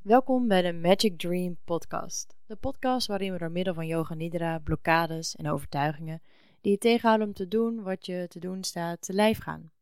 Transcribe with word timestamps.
Welkom 0.00 0.48
bij 0.48 0.62
de 0.62 0.72
Magic 0.72 1.18
Dream 1.18 1.56
Podcast. 1.64 2.36
De 2.46 2.56
podcast 2.56 3.06
waarin 3.06 3.32
we 3.32 3.38
door 3.38 3.50
middel 3.50 3.74
van 3.74 3.86
yoga 3.86 4.14
nidra, 4.14 4.58
blokkades 4.58 5.36
en 5.36 5.50
overtuigingen 5.50 6.22
die 6.60 6.72
je 6.72 6.78
tegenhouden 6.78 7.26
om 7.26 7.32
te 7.32 7.48
doen 7.48 7.82
wat 7.82 8.06
je 8.06 8.26
te 8.28 8.38
doen 8.38 8.64
staat, 8.64 9.02
te 9.02 9.12
lijf 9.12 9.38
gaan. 9.38 9.72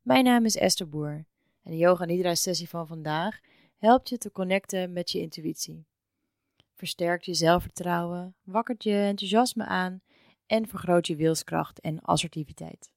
Mijn 0.00 0.24
naam 0.24 0.44
is 0.44 0.56
Esther 0.56 0.88
Boer 0.88 1.26
en 1.62 1.70
de 1.70 1.76
yoga 1.76 2.04
nidra 2.04 2.34
sessie 2.34 2.68
van 2.68 2.86
vandaag 2.86 3.40
helpt 3.76 4.08
je 4.08 4.18
te 4.18 4.32
connecten 4.32 4.92
met 4.92 5.10
je 5.10 5.20
intuïtie. 5.20 5.86
Versterkt 6.74 7.24
je 7.24 7.34
zelfvertrouwen, 7.34 8.34
wakkert 8.42 8.82
je 8.82 8.94
enthousiasme 8.94 9.64
aan 9.64 10.00
en 10.46 10.68
vergroot 10.68 11.06
je 11.06 11.16
wilskracht 11.16 11.80
en 11.80 12.00
assertiviteit. 12.00 12.92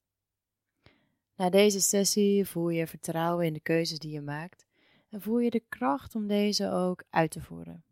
Na 1.36 1.50
deze 1.50 1.82
sessie 1.82 2.46
voel 2.46 2.70
je 2.70 2.88
vertrouwen 2.88 3.46
in 3.46 3.54
de 3.54 3.60
keuzes 3.60 4.00
die 4.00 4.12
je 4.12 4.21
maakt 4.21 4.70
en 5.12 5.21
voel 5.21 5.39
je 5.39 5.50
de 5.50 5.64
kracht 5.70 6.16
om 6.16 6.27
deze 6.27 6.70
ook 6.70 7.04
uit 7.09 7.32
te 7.32 7.41
voeren. 7.41 7.84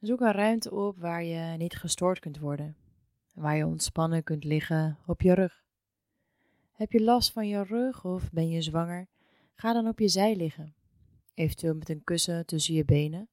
Zoek 0.00 0.20
een 0.20 0.32
ruimte 0.32 0.70
op 0.70 0.98
waar 0.98 1.24
je 1.24 1.56
niet 1.56 1.76
gestoord 1.76 2.18
kunt 2.18 2.38
worden, 2.38 2.76
waar 3.34 3.56
je 3.56 3.66
ontspannen 3.66 4.22
kunt 4.22 4.44
liggen 4.44 4.98
op 5.06 5.20
je 5.20 5.34
rug. 5.34 5.64
Heb 6.72 6.92
je 6.92 7.02
last 7.02 7.32
van 7.32 7.48
je 7.48 7.62
rug 7.62 8.04
of 8.04 8.30
ben 8.30 8.48
je 8.48 8.62
zwanger? 8.62 9.08
Ga 9.54 9.72
dan 9.72 9.88
op 9.88 9.98
je 9.98 10.08
zij 10.08 10.36
liggen, 10.36 10.74
eventueel 11.34 11.74
met 11.74 11.88
een 11.88 12.04
kussen 12.04 12.46
tussen 12.46 12.74
je 12.74 12.84
benen 12.84 13.28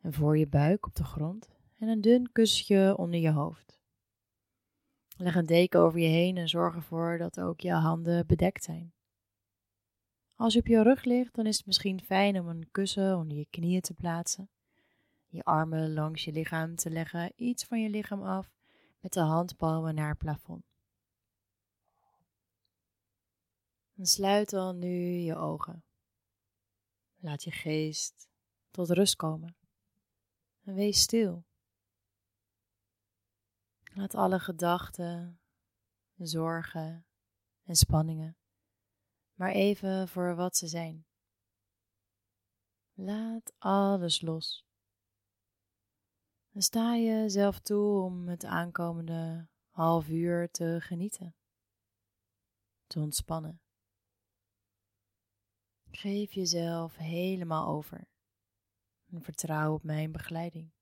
en 0.00 0.12
voor 0.12 0.38
je 0.38 0.46
buik 0.46 0.86
op 0.86 0.94
de 0.94 1.04
grond 1.04 1.48
en 1.78 1.88
een 1.88 2.00
dun 2.00 2.32
kussentje 2.32 2.96
onder 2.96 3.20
je 3.20 3.30
hoofd. 3.30 3.80
Leg 5.16 5.34
een 5.34 5.46
deken 5.46 5.80
over 5.80 5.98
je 5.98 6.08
heen 6.08 6.36
en 6.36 6.48
zorg 6.48 6.74
ervoor 6.74 7.18
dat 7.18 7.40
ook 7.40 7.60
je 7.60 7.72
handen 7.72 8.26
bedekt 8.26 8.64
zijn. 8.64 8.92
Als 10.38 10.52
je 10.52 10.58
op 10.58 10.66
je 10.66 10.82
rug 10.82 11.04
ligt, 11.04 11.34
dan 11.34 11.46
is 11.46 11.56
het 11.56 11.66
misschien 11.66 12.04
fijn 12.04 12.40
om 12.40 12.48
een 12.48 12.70
kussen 12.70 13.16
onder 13.16 13.36
je 13.36 13.46
knieën 13.50 13.80
te 13.80 13.94
plaatsen. 13.94 14.50
Je 15.26 15.42
armen 15.42 15.92
langs 15.92 16.24
je 16.24 16.32
lichaam 16.32 16.76
te 16.76 16.90
leggen, 16.90 17.32
iets 17.36 17.64
van 17.64 17.82
je 17.82 17.88
lichaam 17.88 18.22
af, 18.22 18.50
met 19.00 19.12
de 19.12 19.20
handpalmen 19.20 19.94
naar 19.94 20.08
het 20.08 20.18
plafond. 20.18 20.64
En 23.96 24.06
sluit 24.06 24.50
dan 24.50 24.78
nu 24.78 25.18
je 25.18 25.36
ogen. 25.36 25.84
Laat 27.16 27.44
je 27.44 27.50
geest 27.50 28.28
tot 28.70 28.90
rust 28.90 29.16
komen. 29.16 29.56
En 30.64 30.74
wees 30.74 31.00
stil. 31.00 31.44
Laat 33.94 34.14
alle 34.14 34.38
gedachten, 34.38 35.40
zorgen 36.16 37.06
en 37.64 37.76
spanningen 37.76 38.37
maar 39.38 39.50
even 39.52 40.08
voor 40.08 40.34
wat 40.34 40.56
ze 40.56 40.66
zijn. 40.66 41.06
Laat 42.92 43.52
alles 43.58 44.20
los. 44.20 44.66
En 46.52 46.62
sta 46.62 46.94
je 46.94 47.28
zelf 47.28 47.60
toe 47.60 48.02
om 48.02 48.28
het 48.28 48.44
aankomende 48.44 49.48
half 49.70 50.08
uur 50.08 50.50
te 50.50 50.76
genieten, 50.80 51.34
te 52.86 53.00
ontspannen. 53.00 53.60
Geef 55.90 56.32
jezelf 56.32 56.96
helemaal 56.96 57.66
over 57.68 58.08
en 59.10 59.22
vertrouw 59.22 59.74
op 59.74 59.82
mijn 59.82 60.12
begeleiding. 60.12 60.72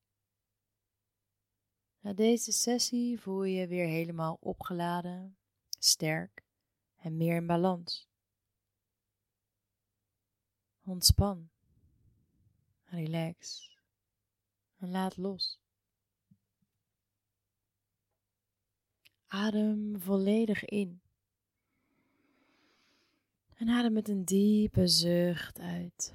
Na 1.99 2.13
deze 2.13 2.51
sessie 2.51 3.19
voel 3.19 3.43
je 3.43 3.59
je 3.59 3.67
weer 3.67 3.87
helemaal 3.87 4.37
opgeladen, 4.39 5.37
sterk 5.79 6.45
en 6.95 7.17
meer 7.17 7.35
in 7.35 7.47
balans. 7.47 8.06
Ontspan. 10.87 11.49
Relax. 12.85 13.69
En 14.77 14.89
laat 14.91 15.17
los. 15.17 15.59
Adem 19.27 20.01
volledig 20.01 20.65
in. 20.65 21.01
En 23.53 23.69
adem 23.69 23.93
met 23.93 24.09
een 24.09 24.25
diepe 24.25 24.87
zucht 24.87 25.59
uit. 25.59 26.13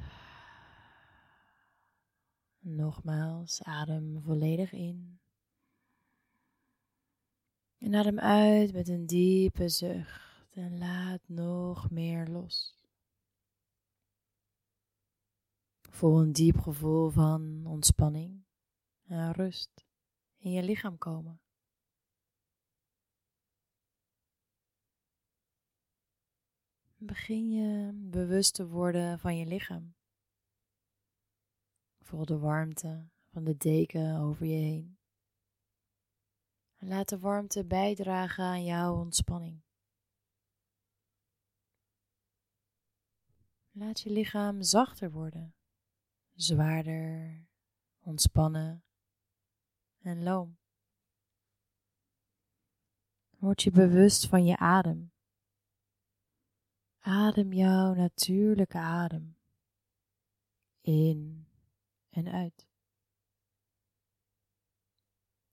Nogmaals, 2.59 3.63
adem 3.63 4.23
volledig 4.23 4.73
in. 4.73 5.21
En 7.79 7.95
adem 7.95 8.19
uit 8.19 8.73
met 8.73 8.89
een 8.89 9.07
diepe 9.07 9.69
zucht 9.69 10.57
en 10.57 10.79
laat 10.79 11.21
nog 11.27 11.91
meer 11.91 12.27
los. 12.27 12.82
Voel 15.93 16.21
een 16.21 16.33
diep 16.33 16.59
gevoel 16.59 17.11
van 17.11 17.67
ontspanning 17.67 18.45
en 19.03 19.33
rust 19.33 19.87
in 20.37 20.51
je 20.51 20.63
lichaam 20.63 20.99
komen. 20.99 21.41
Begin 26.97 27.51
je 27.51 27.93
bewust 28.11 28.55
te 28.55 28.67
worden 28.67 29.19
van 29.19 29.37
je 29.37 29.47
lichaam. 29.47 29.95
Voel 32.01 32.25
de 32.25 32.39
warmte 32.39 33.09
van 33.31 33.45
de 33.45 33.57
deken 33.57 34.21
over 34.21 34.47
je 34.47 34.61
heen. 34.61 34.99
En 36.77 36.89
laat 36.89 37.09
de 37.09 37.19
warmte 37.19 37.65
bijdragen 37.65 38.45
aan 38.45 38.65
jouw 38.65 38.97
ontspanning. 38.97 39.63
Laat 43.71 44.01
je 44.01 44.11
lichaam 44.11 44.63
zachter 44.63 45.11
worden 45.11 45.55
zwaarder, 46.43 47.47
ontspannen 48.01 48.85
en 49.99 50.23
loom. 50.23 50.59
Word 53.39 53.63
je 53.63 53.71
bewust 53.71 54.27
van 54.27 54.45
je 54.45 54.57
adem. 54.57 55.13
Adem 56.99 57.53
jouw 57.53 57.95
natuurlijke 57.95 58.79
adem 58.79 59.37
in 60.81 61.47
en 62.11 62.29
uit. 62.29 62.67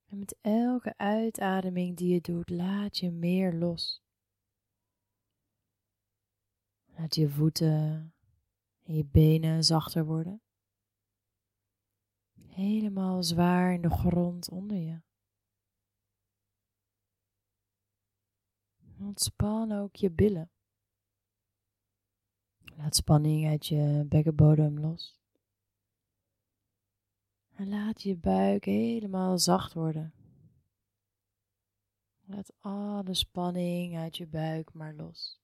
En 0.05 0.19
met 0.19 0.37
elke 0.41 0.97
uitademing 0.97 1.97
die 1.97 2.13
je 2.13 2.21
doet, 2.21 2.49
laat 2.49 2.97
je 2.97 3.11
meer 3.11 3.53
los. 3.53 4.03
Laat 6.85 7.15
je 7.15 7.29
voeten 7.29 8.13
en 8.83 8.95
je 8.95 9.05
benen 9.05 9.63
zachter 9.63 10.05
worden 10.05 10.41
helemaal 12.49 13.23
zwaar 13.23 13.73
in 13.73 13.81
de 13.81 13.89
grond 13.89 14.49
onder 14.49 14.77
je. 14.77 15.01
Ontspan 18.99 19.71
ook 19.71 19.95
je 19.95 20.11
billen. 20.11 20.51
Laat 22.75 22.95
spanning 22.95 23.47
uit 23.47 23.65
je 23.65 24.05
bekkenbodem 24.07 24.79
los. 24.79 25.19
En 27.55 27.69
laat 27.69 28.01
je 28.01 28.17
buik 28.17 28.65
helemaal 28.65 29.37
zacht 29.37 29.73
worden. 29.73 30.13
Laat 32.25 32.53
alle 32.59 33.13
spanning 33.13 33.97
uit 33.97 34.17
je 34.17 34.27
buik 34.27 34.73
maar 34.73 34.93
los. 34.93 35.41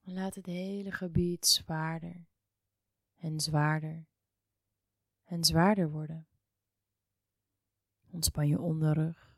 En 0.00 0.14
laat 0.14 0.34
het 0.34 0.46
hele 0.46 0.92
gebied 0.92 1.46
zwaarder 1.46 2.26
en 3.16 3.40
zwaarder 3.40 4.09
en 5.30 5.44
zwaarder 5.44 5.90
worden. 5.90 6.26
Ontspan 8.10 8.48
je 8.48 8.60
onderrug. 8.60 9.30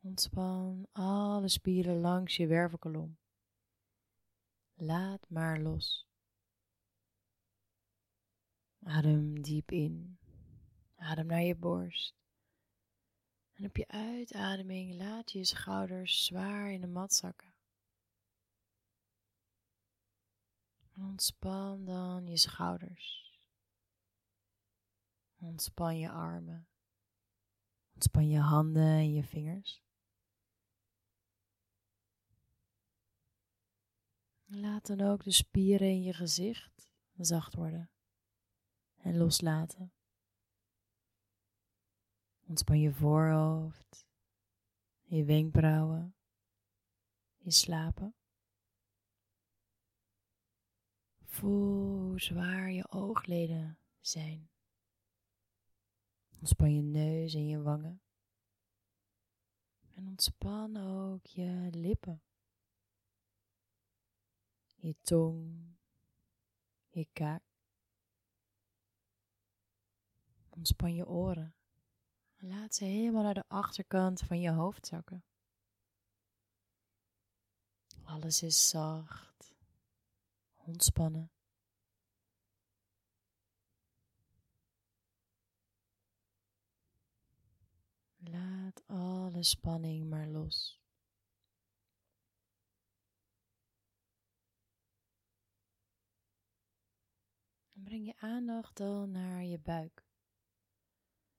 Ontspan 0.00 0.86
alle 0.92 1.48
spieren 1.48 2.00
langs 2.00 2.36
je 2.36 2.46
wervelkolom. 2.46 3.18
Laat 4.74 5.28
maar 5.28 5.60
los. 5.60 6.06
Adem 8.82 9.42
diep 9.42 9.70
in. 9.70 10.18
Adem 10.94 11.26
naar 11.26 11.42
je 11.42 11.56
borst. 11.56 12.14
En 13.52 13.64
op 13.64 13.76
je 13.76 13.88
uitademing 13.88 14.94
laat 14.94 15.32
je 15.32 15.44
schouders 15.44 16.24
zwaar 16.24 16.72
in 16.72 16.80
de 16.80 16.86
mat 16.86 17.14
zakken. 17.14 17.50
ontspan 20.96 21.84
dan 21.84 22.26
je 22.26 22.36
schouders. 22.36 23.21
Ontspan 25.42 25.98
je 25.98 26.10
armen. 26.10 26.68
Ontspan 27.94 28.28
je 28.28 28.38
handen 28.38 28.82
en 28.82 29.12
je 29.12 29.24
vingers. 29.24 29.82
Laat 34.44 34.86
dan 34.86 35.00
ook 35.00 35.24
de 35.24 35.32
spieren 35.32 35.88
in 35.88 36.02
je 36.02 36.12
gezicht 36.12 36.90
zacht 37.24 37.54
worden 37.54 37.90
en 38.96 39.16
loslaten. 39.16 39.92
Ontspan 42.46 42.80
je 42.80 42.92
voorhoofd, 42.92 44.06
je 45.00 45.24
wenkbrauwen, 45.24 46.14
je 47.36 47.50
slapen. 47.50 48.14
Voel 51.24 51.98
hoe 51.98 52.20
zwaar 52.20 52.70
je 52.70 52.90
oogleden 52.90 53.78
zijn. 54.00 54.51
Ontspan 56.42 56.74
je 56.74 56.82
neus 56.82 57.34
en 57.34 57.46
je 57.46 57.62
wangen. 57.62 58.02
En 59.94 60.08
ontspan 60.08 60.76
ook 60.76 61.26
je 61.26 61.68
lippen. 61.70 62.22
Je 64.74 64.96
tong, 65.00 65.76
je 66.88 67.08
kaak. 67.12 67.42
Ontspan 70.48 70.94
je 70.94 71.06
oren. 71.06 71.54
Laat 72.36 72.74
ze 72.74 72.84
helemaal 72.84 73.22
naar 73.22 73.34
de 73.34 73.48
achterkant 73.48 74.20
van 74.20 74.40
je 74.40 74.50
hoofd 74.50 74.86
zakken. 74.86 75.24
Alles 78.04 78.42
is 78.42 78.68
zacht, 78.68 79.54
ontspannen. 80.54 81.30
Laat 88.32 88.82
alle 88.86 89.42
spanning 89.42 90.08
maar 90.08 90.26
los. 90.26 90.80
En 97.72 97.82
breng 97.84 98.06
je 98.06 98.16
aandacht 98.16 98.76
dan 98.76 99.10
naar 99.10 99.44
je 99.44 99.58
buik, 99.58 100.06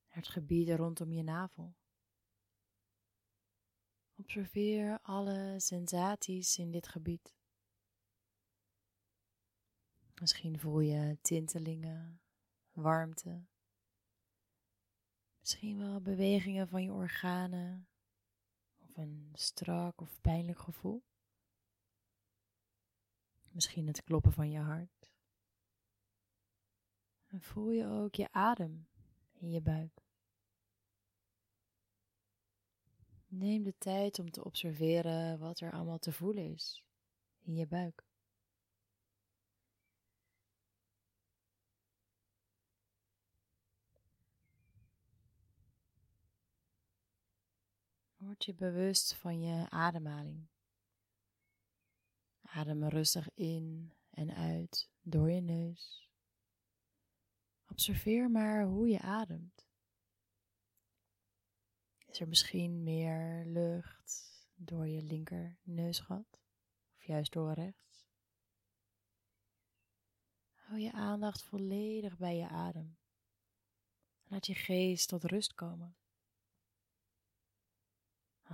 naar 0.07 0.18
het 0.18 0.28
gebied 0.28 0.69
rondom 0.69 1.12
je 1.12 1.24
navel. 1.24 1.75
Observeer 4.16 5.00
alle 5.01 5.56
sensaties 5.60 6.57
in 6.57 6.72
dit 6.72 6.88
gebied. 6.88 7.36
Misschien 10.19 10.60
voel 10.60 10.80
je 10.80 11.18
tintelingen, 11.22 12.22
warmte. 12.72 13.51
Misschien 15.44 15.78
wel 15.78 16.01
bewegingen 16.01 16.68
van 16.68 16.84
je 16.84 16.92
organen 16.92 17.88
of 18.78 18.98
een 18.98 19.31
strak 19.34 20.01
of 20.01 20.22
pijnlijk 20.22 20.60
gevoel. 20.60 21.04
Misschien 23.51 23.88
het 23.88 24.04
kloppen 24.04 24.34
van 24.34 24.51
je 24.51 24.60
hart. 24.60 25.13
En 27.28 27.42
voel 27.42 27.72
je 27.72 27.88
ook 27.88 28.16
je 28.16 28.31
adem 28.31 28.88
in 29.34 29.51
je 29.51 29.62
buik. 29.62 30.04
Neem 33.28 33.63
de 33.63 33.78
tijd 33.78 34.19
om 34.19 34.31
te 34.31 34.44
observeren 34.44 35.39
wat 35.39 35.60
er 35.60 35.72
allemaal 35.72 36.00
te 36.00 36.12
voelen 36.12 36.51
is 36.51 36.84
in 37.39 37.56
je 37.56 37.68
buik. 37.68 38.06
Word 48.34 48.46
je 48.46 48.54
bewust 48.54 49.14
van 49.14 49.42
je 49.42 49.70
ademhaling. 49.70 50.48
Adem 52.42 52.84
rustig 52.84 53.30
in 53.34 53.94
en 54.10 54.34
uit 54.36 54.90
door 55.02 55.32
je 55.32 55.42
neus. 55.42 56.10
Observeer 57.68 58.32
maar 58.32 58.66
hoe 58.66 58.88
je 58.88 59.00
ademt. 59.00 59.68
Is 62.06 62.20
er 62.20 62.28
misschien 62.28 62.84
meer 62.84 63.46
lucht 63.46 64.48
door 64.56 64.88
je 64.88 65.02
linker 65.04 65.58
neusgat 65.64 66.40
of 66.96 67.04
juist 67.04 67.32
door 67.32 67.54
rechts? 67.54 68.08
Hou 70.54 70.80
je 70.80 70.92
aandacht 70.92 71.44
volledig 71.44 72.18
bij 72.18 72.38
je 72.38 72.48
adem. 72.48 72.98
Laat 74.24 74.46
je 74.46 74.56
geest 74.56 75.08
tot 75.08 75.24
rust 75.24 75.54
komen. 75.54 75.96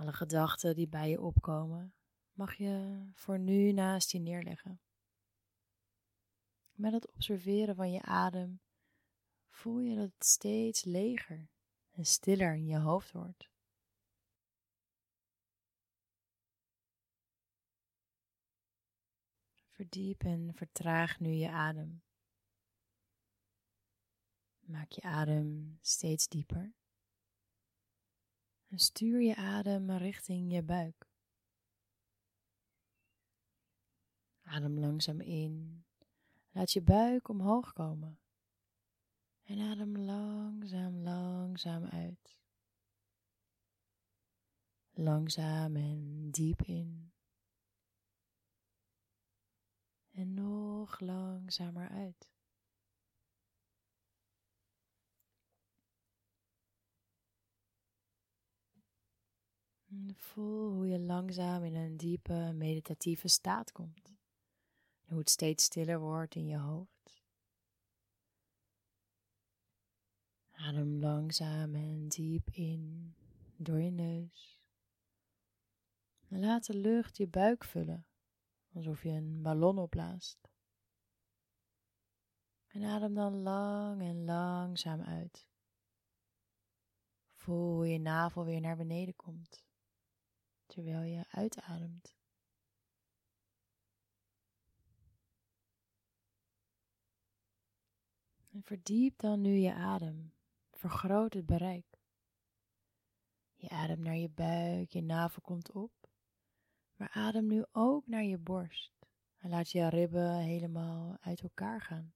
Alle 0.00 0.12
gedachten 0.12 0.74
die 0.74 0.88
bij 0.88 1.10
je 1.10 1.20
opkomen, 1.20 1.94
mag 2.32 2.54
je 2.54 3.04
voor 3.14 3.38
nu 3.38 3.72
naast 3.72 4.10
je 4.10 4.18
neerleggen. 4.18 4.80
Met 6.72 6.92
het 6.92 7.08
observeren 7.12 7.74
van 7.74 7.92
je 7.92 8.02
adem 8.02 8.60
voel 9.48 9.80
je 9.80 9.94
dat 9.94 10.04
het 10.12 10.24
steeds 10.24 10.84
leger 10.84 11.48
en 11.90 12.04
stiller 12.04 12.54
in 12.54 12.66
je 12.66 12.78
hoofd 12.78 13.12
wordt. 13.12 13.50
Verdiep 19.70 20.22
en 20.22 20.54
vertraag 20.54 21.18
nu 21.18 21.30
je 21.30 21.50
adem. 21.50 22.02
Maak 24.60 24.90
je 24.90 25.02
adem 25.02 25.78
steeds 25.80 26.28
dieper. 26.28 26.79
En 28.70 28.78
stuur 28.78 29.20
je 29.20 29.36
adem 29.36 29.90
richting 29.90 30.52
je 30.52 30.62
buik. 30.62 31.08
Adem 34.42 34.78
langzaam 34.78 35.20
in. 35.20 35.84
Laat 36.50 36.72
je 36.72 36.82
buik 36.82 37.28
omhoog 37.28 37.72
komen. 37.72 38.20
En 39.42 39.60
adem 39.60 39.96
langzaam, 39.96 41.02
langzaam 41.02 41.84
uit. 41.84 42.38
Langzaam 44.90 45.76
en 45.76 46.30
diep 46.30 46.62
in. 46.62 47.12
En 50.10 50.34
nog 50.34 51.00
langzamer 51.00 51.88
uit. 51.88 52.28
Voel 60.16 60.72
hoe 60.72 60.86
je 60.86 60.98
langzaam 60.98 61.64
in 61.64 61.74
een 61.74 61.96
diepe 61.96 62.52
meditatieve 62.54 63.28
staat 63.28 63.72
komt. 63.72 64.14
Hoe 65.06 65.18
het 65.18 65.30
steeds 65.30 65.64
stiller 65.64 66.00
wordt 66.00 66.34
in 66.34 66.46
je 66.46 66.58
hoofd. 66.58 67.22
Adem 70.50 70.98
langzaam 70.98 71.74
en 71.74 72.08
diep 72.08 72.50
in 72.50 73.14
door 73.56 73.80
je 73.80 73.90
neus. 73.90 74.60
En 76.28 76.40
laat 76.40 76.66
de 76.66 76.76
lucht 76.76 77.16
je 77.16 77.28
buik 77.28 77.64
vullen, 77.64 78.06
alsof 78.72 79.02
je 79.02 79.10
een 79.10 79.42
ballon 79.42 79.78
opblaast. 79.78 80.38
En 82.66 82.82
adem 82.82 83.14
dan 83.14 83.42
lang 83.42 84.00
en 84.00 84.24
langzaam 84.24 85.00
uit. 85.00 85.48
Voel 87.32 87.74
hoe 87.74 87.88
je 87.88 87.98
navel 87.98 88.44
weer 88.44 88.60
naar 88.60 88.76
beneden 88.76 89.16
komt 89.16 89.68
terwijl 90.70 91.02
je 91.02 91.24
uitademt. 91.30 92.14
En 98.52 98.62
verdiep 98.62 99.18
dan 99.18 99.40
nu 99.40 99.50
je 99.50 99.74
adem. 99.74 100.32
Vergroot 100.70 101.34
het 101.34 101.46
bereik. 101.46 101.98
Je 103.54 103.68
ademt 103.68 104.02
naar 104.02 104.16
je 104.16 104.28
buik, 104.28 104.90
je 104.90 105.02
navel 105.02 105.42
komt 105.42 105.72
op. 105.72 105.92
Maar 106.96 107.10
adem 107.10 107.46
nu 107.46 107.64
ook 107.72 108.06
naar 108.06 108.24
je 108.24 108.38
borst. 108.38 108.92
En 109.36 109.50
laat 109.50 109.70
je 109.70 109.88
ribben 109.88 110.38
helemaal 110.38 111.16
uit 111.20 111.40
elkaar 111.40 111.80
gaan. 111.80 112.14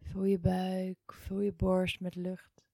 Vul 0.00 0.24
je 0.24 0.38
buik, 0.38 1.12
vul 1.12 1.40
je 1.40 1.52
borst 1.52 2.00
met 2.00 2.14
lucht. 2.14 2.67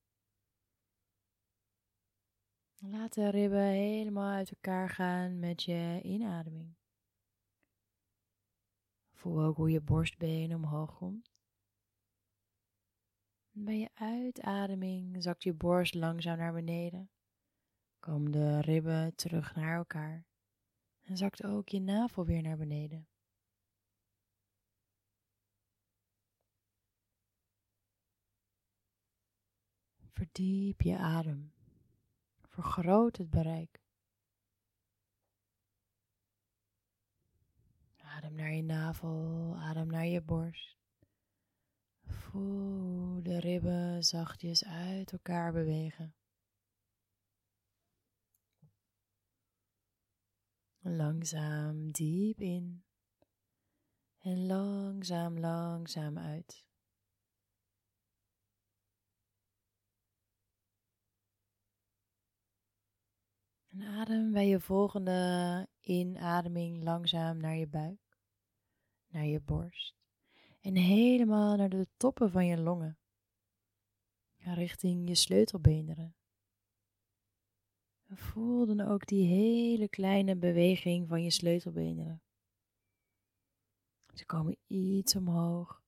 Laat 2.91 3.15
de 3.15 3.31
ribben 3.31 3.67
helemaal 3.67 4.33
uit 4.33 4.51
elkaar 4.51 4.89
gaan 4.89 5.39
met 5.39 5.63
je 5.63 6.01
inademing. 6.03 6.75
Voel 9.13 9.43
ook 9.43 9.57
hoe 9.57 9.71
je 9.71 9.81
borstbeen 9.81 10.55
omhoog 10.55 10.97
komt. 10.97 11.33
Bij 13.51 13.79
je 13.79 13.91
uitademing 13.95 15.23
zakt 15.23 15.43
je 15.43 15.53
borst 15.53 15.95
langzaam 15.95 16.39
naar 16.39 16.53
beneden. 16.53 17.11
Komen 17.99 18.33
de 18.33 18.61
ribben 18.61 19.15
terug 19.15 19.55
naar 19.55 19.77
elkaar. 19.77 20.27
En 21.03 21.17
zakt 21.17 21.45
ook 21.45 21.69
je 21.69 21.81
navel 21.81 22.25
weer 22.25 22.43
naar 22.43 22.57
beneden. 22.57 23.09
Verdiep 30.13 30.81
je 30.81 30.97
adem. 30.97 31.54
Vergroot 32.55 33.17
het 33.17 33.31
bereik. 33.31 33.83
Adem 37.97 38.35
naar 38.35 38.53
je 38.53 38.63
navel, 38.63 39.55
adem 39.59 39.87
naar 39.87 40.07
je 40.07 40.23
borst. 40.23 40.79
Voel 42.07 43.23
de 43.23 43.41
ribben 43.41 44.05
zachtjes 44.05 44.65
uit 44.65 45.13
elkaar 45.13 45.53
bewegen. 45.53 46.15
Langzaam 50.79 51.91
diep 51.91 52.41
in 52.41 52.85
en 54.19 54.47
langzaam 54.47 55.39
langzaam, 55.39 56.19
uit. 56.19 56.65
Adem 63.83 64.33
bij 64.33 64.49
je 64.49 64.61
volgende 64.61 65.69
inademing 65.81 66.83
langzaam 66.83 67.37
naar 67.37 67.57
je 67.57 67.67
buik, 67.67 68.19
naar 69.09 69.25
je 69.25 69.41
borst 69.41 69.95
en 70.61 70.77
helemaal 70.77 71.57
naar 71.57 71.69
de 71.69 71.87
toppen 71.97 72.31
van 72.31 72.47
je 72.47 72.59
longen, 72.59 72.99
richting 74.37 75.09
je 75.09 75.15
sleutelbeenderen. 75.15 76.15
voel 78.09 78.67
dan 78.67 78.81
ook 78.81 79.07
die 79.07 79.27
hele 79.27 79.89
kleine 79.89 80.37
beweging 80.37 81.09
van 81.09 81.23
je 81.23 81.31
sleutelbeenderen. 81.31 82.23
Ze 84.15 84.27
komen 84.27 84.57
iets 84.67 85.17
omhoog 85.17 85.83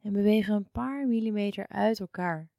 en 0.00 0.12
bewegen 0.12 0.54
een 0.54 0.70
paar 0.70 1.06
millimeter 1.06 1.66
uit 1.68 2.00
elkaar. 2.00 2.50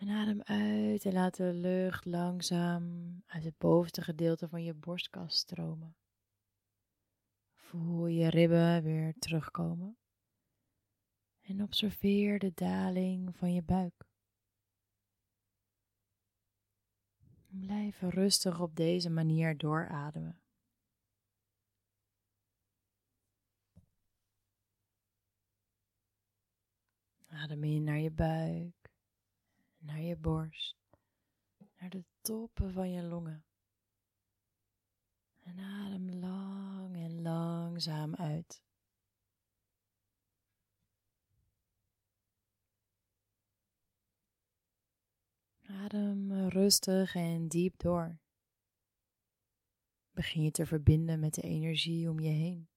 En 0.00 0.08
adem 0.08 0.42
uit 0.42 1.04
en 1.04 1.12
laat 1.12 1.36
de 1.36 1.52
lucht 1.52 2.04
langzaam 2.04 3.14
uit 3.26 3.44
het 3.44 3.58
bovenste 3.58 4.02
gedeelte 4.02 4.48
van 4.48 4.64
je 4.64 4.74
borstkas 4.74 5.36
stromen. 5.36 5.96
Voel 7.54 8.06
je 8.06 8.28
ribben 8.28 8.82
weer 8.82 9.14
terugkomen. 9.18 9.98
En 11.40 11.62
observeer 11.62 12.38
de 12.38 12.52
daling 12.54 13.36
van 13.36 13.52
je 13.52 13.62
buik. 13.62 14.08
Blijf 17.46 18.00
rustig 18.00 18.60
op 18.60 18.76
deze 18.76 19.10
manier 19.10 19.56
doorademen. 19.56 20.40
Adem 27.26 27.64
in 27.64 27.84
naar 27.84 27.98
je 27.98 28.10
buik, 28.10 28.79
naar 29.80 30.00
je 30.00 30.16
borst, 30.16 30.76
naar 31.78 31.90
de 31.90 32.04
toppen 32.20 32.72
van 32.72 32.90
je 32.90 33.02
longen. 33.02 33.44
En 35.40 35.58
adem 35.58 36.10
lang 36.10 36.96
en 36.96 37.22
langzaam 37.22 38.14
uit. 38.14 38.62
Adem 45.62 46.48
rustig 46.48 47.14
en 47.14 47.48
diep 47.48 47.78
door. 47.78 48.18
Begin 50.10 50.42
je 50.42 50.50
te 50.50 50.66
verbinden 50.66 51.20
met 51.20 51.34
de 51.34 51.42
energie 51.42 52.10
om 52.10 52.20
je 52.20 52.28
heen 52.28 52.68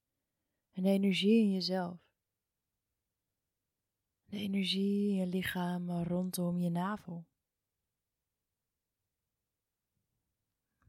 en 0.71 0.83
de 0.83 0.89
energie 0.89 1.41
in 1.43 1.51
jezelf 1.51 2.02
de 4.33 4.39
energie 4.39 5.09
in 5.09 5.15
je 5.15 5.27
lichaam 5.27 5.89
rondom 5.89 6.59
je 6.59 6.69
navel. 6.69 7.25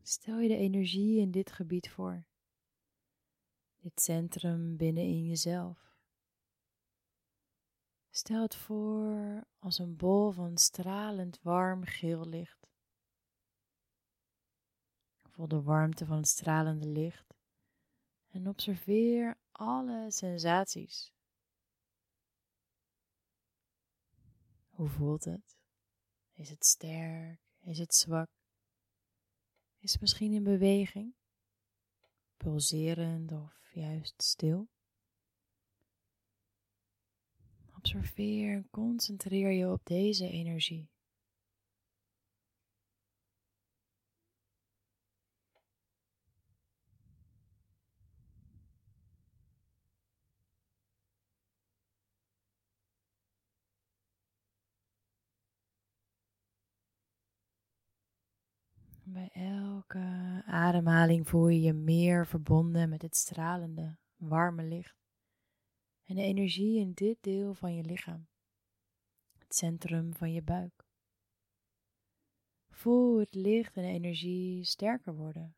Stel 0.02 0.38
je 0.38 0.48
de 0.48 0.56
energie 0.56 1.20
in 1.20 1.30
dit 1.30 1.52
gebied 1.52 1.90
voor, 1.90 2.24
dit 3.78 4.00
centrum 4.00 4.76
binnenin 4.76 5.26
jezelf. 5.26 5.96
Stel 8.10 8.42
het 8.42 8.54
voor 8.54 9.44
als 9.58 9.78
een 9.78 9.96
bol 9.96 10.30
van 10.30 10.56
stralend 10.56 11.42
warm 11.42 11.84
geel 11.84 12.26
licht. 12.26 12.68
Voel 15.22 15.48
de 15.48 15.62
warmte 15.62 16.06
van 16.06 16.16
het 16.16 16.28
stralende 16.28 16.86
licht 16.86 17.34
en 18.28 18.48
observeer 18.48 19.38
alle 19.52 20.10
sensaties 20.10 21.13
Hoe 24.84 24.92
voelt 24.92 25.24
het? 25.24 25.56
Is 26.32 26.50
het 26.50 26.64
sterk? 26.64 27.40
Is 27.60 27.78
het 27.78 27.94
zwak? 27.94 28.28
Is 29.78 29.92
het 29.92 30.00
misschien 30.00 30.32
in 30.32 30.42
beweging? 30.42 31.14
Pulserend 32.36 33.32
of 33.32 33.70
juist 33.72 34.22
stil? 34.22 34.68
Observeer 37.76 38.52
en 38.52 38.70
concentreer 38.70 39.50
je 39.50 39.70
op 39.70 39.80
deze 39.84 40.28
energie. 40.28 40.94
Bij 59.06 59.30
elke 59.32 60.42
ademhaling 60.54 61.28
voel 61.28 61.48
je 61.48 61.60
je 61.60 61.72
meer 61.72 62.26
verbonden 62.26 62.88
met 62.88 63.02
het 63.02 63.16
stralende, 63.16 63.98
warme 64.16 64.62
licht 64.62 65.04
en 66.04 66.14
de 66.14 66.22
energie 66.22 66.78
in 66.78 66.92
dit 66.92 67.16
deel 67.20 67.54
van 67.54 67.74
je 67.74 67.82
lichaam, 67.82 68.26
het 69.38 69.54
centrum 69.54 70.14
van 70.14 70.32
je 70.32 70.42
buik. 70.42 70.86
Voel 72.68 73.18
het 73.18 73.34
licht 73.34 73.76
en 73.76 73.82
de 73.82 73.88
energie 73.88 74.64
sterker 74.64 75.14
worden 75.14 75.56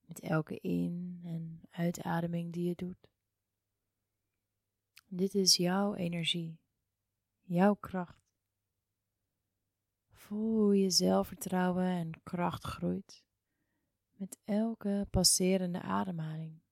met 0.00 0.20
elke 0.20 0.58
in- 0.58 1.20
en 1.24 1.60
uitademing 1.70 2.52
die 2.52 2.68
je 2.68 2.74
doet. 2.74 3.08
Dit 5.06 5.34
is 5.34 5.56
jouw 5.56 5.94
energie, 5.94 6.58
jouw 7.42 7.74
kracht. 7.74 8.22
Voel 10.12 10.62
hoe 10.62 10.78
je 10.78 10.90
zelfvertrouwen 10.90 11.84
en 11.84 12.10
kracht 12.22 12.64
groeit 12.64 13.23
met 14.16 14.38
elke 14.44 15.06
passerende 15.10 15.80
ademhaling. 15.80 16.62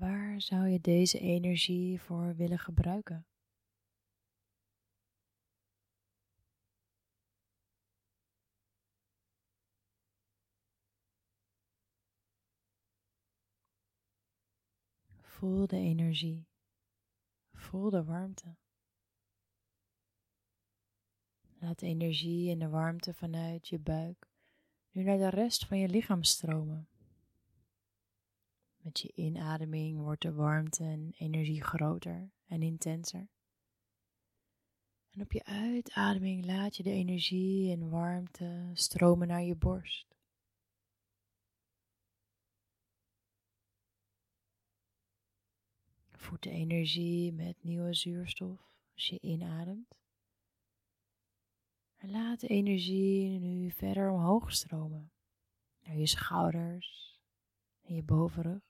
Waar 0.00 0.40
zou 0.40 0.68
je 0.68 0.80
deze 0.80 1.18
energie 1.18 2.00
voor 2.00 2.36
willen 2.36 2.58
gebruiken? 2.58 3.29
Voel 15.40 15.66
de 15.66 15.76
energie. 15.76 16.46
Voel 17.52 17.90
de 17.90 18.04
warmte. 18.04 18.56
Laat 21.58 21.78
de 21.78 21.86
energie 21.86 22.50
en 22.50 22.58
de 22.58 22.68
warmte 22.68 23.14
vanuit 23.14 23.68
je 23.68 23.78
buik 23.78 24.30
nu 24.90 25.02
naar 25.02 25.16
de 25.16 25.28
rest 25.28 25.66
van 25.66 25.78
je 25.78 25.88
lichaam 25.88 26.22
stromen. 26.22 26.88
Met 28.76 29.00
je 29.00 29.12
inademing 29.14 30.00
wordt 30.00 30.22
de 30.22 30.32
warmte 30.32 30.84
en 30.84 31.10
energie 31.18 31.62
groter 31.62 32.30
en 32.46 32.62
intenser. 32.62 33.28
En 35.10 35.20
op 35.20 35.32
je 35.32 35.44
uitademing 35.44 36.44
laat 36.44 36.76
je 36.76 36.82
de 36.82 36.92
energie 36.92 37.70
en 37.70 37.90
warmte 37.90 38.70
stromen 38.72 39.28
naar 39.28 39.42
je 39.42 39.56
borst. 39.56 40.19
Voed 46.20 46.42
de 46.42 46.50
energie 46.50 47.32
met 47.32 47.62
nieuwe 47.62 47.94
zuurstof 47.94 48.72
als 48.94 49.08
je 49.08 49.20
inademt. 49.20 49.94
En 51.96 52.10
laat 52.10 52.40
de 52.40 52.46
energie 52.46 53.38
nu 53.38 53.70
verder 53.70 54.10
omhoog 54.10 54.52
stromen. 54.52 55.12
Naar 55.80 55.96
je 55.96 56.06
schouders 56.06 57.18
en 57.82 57.94
je 57.94 58.02
bovenrug. 58.02 58.68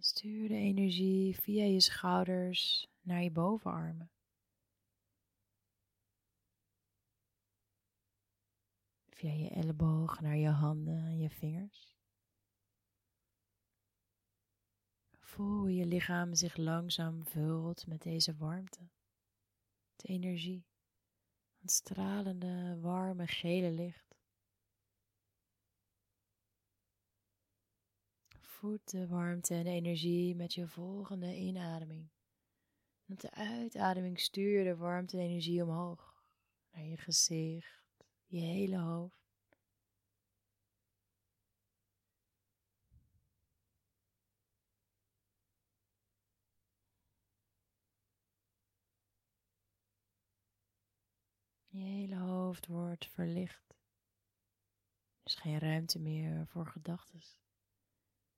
stuur 0.00 0.48
de 0.48 0.54
energie 0.54 1.36
via 1.36 1.64
je 1.64 1.80
schouders 1.80 2.88
naar 3.00 3.22
je 3.22 3.30
bovenarmen. 3.30 4.10
Via 9.18 9.32
je 9.32 9.48
elleboog 9.48 10.20
naar 10.20 10.36
je 10.36 10.48
handen 10.48 11.04
en 11.04 11.18
je 11.18 11.30
vingers. 11.30 11.96
Voel 15.18 15.58
hoe 15.58 15.74
je 15.74 15.86
lichaam 15.86 16.34
zich 16.34 16.56
langzaam 16.56 17.24
vult 17.24 17.86
met 17.86 18.02
deze 18.02 18.36
warmte, 18.36 18.88
de 19.96 20.08
energie, 20.08 20.66
het 21.60 21.70
stralende, 21.70 22.78
warme, 22.80 23.26
gele 23.26 23.70
licht. 23.70 24.16
Voed 28.40 28.90
de 28.90 29.06
warmte 29.06 29.54
en 29.54 29.66
energie 29.66 30.34
met 30.34 30.54
je 30.54 30.68
volgende 30.68 31.36
inademing. 31.36 32.08
En 33.06 33.16
de 33.16 33.30
uitademing 33.30 34.20
stuur 34.20 34.58
je 34.58 34.64
de 34.64 34.76
warmte 34.76 35.16
en 35.16 35.22
energie 35.22 35.62
omhoog 35.62 36.24
naar 36.70 36.84
je 36.84 36.96
gezicht, 36.96 37.77
je 38.28 38.40
hele 38.40 38.78
hoofd. 38.78 39.16
Je 51.66 51.78
hele 51.78 52.16
hoofd 52.16 52.66
wordt 52.66 53.06
verlicht. 53.06 53.76
Er 55.22 55.24
is 55.24 55.34
geen 55.34 55.58
ruimte 55.58 55.98
meer 55.98 56.46
voor 56.46 56.66
gedachten. 56.66 57.20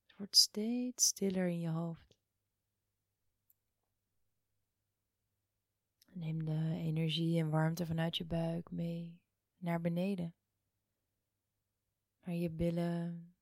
Het 0.02 0.16
wordt 0.16 0.36
steeds 0.36 1.06
stiller 1.06 1.48
in 1.48 1.60
je 1.60 1.68
hoofd. 1.68 2.18
Neem 6.12 6.44
de 6.44 6.74
energie 6.76 7.40
en 7.40 7.50
warmte 7.50 7.86
vanuit 7.86 8.16
je 8.16 8.24
buik 8.24 8.70
mee 8.70 9.19
naar 9.60 9.80
beneden. 9.80 10.34
Naar 12.20 12.34
je 12.34 12.50
billen, 12.50 13.34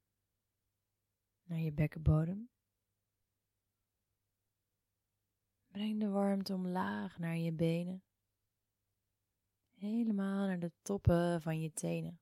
naar 1.43 1.59
je 1.59 1.73
bekkenbodem. 1.73 2.51
Breng 5.69 6.01
de 6.01 6.09
warmte 6.09 6.55
omlaag 6.55 7.19
naar 7.19 7.37
je 7.37 7.53
benen. 7.53 8.03
Helemaal 9.73 10.47
naar 10.47 10.59
de 10.59 10.73
toppen 10.83 11.43
van 11.43 11.61
je 11.61 11.73
tenen. 11.73 12.21